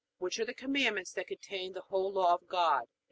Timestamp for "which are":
0.17-0.45